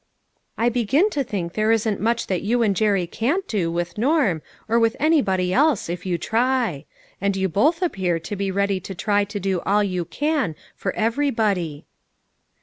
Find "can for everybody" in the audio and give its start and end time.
10.05-11.85